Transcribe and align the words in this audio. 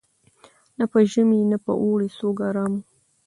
نه 0.77 0.85
په 0.91 0.99
ژمي 1.11 1.41
نه 1.51 1.57
په 1.65 1.71
اوړي 1.83 2.09
څوک 2.17 2.37
آرام 2.49 2.71
وو 2.75 2.83